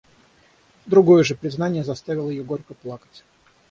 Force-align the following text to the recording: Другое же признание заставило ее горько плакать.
Другое 0.87 1.23
же 1.23 1.35
признание 1.35 1.83
заставило 1.83 2.31
ее 2.31 2.43
горько 2.43 2.73
плакать. 2.73 3.23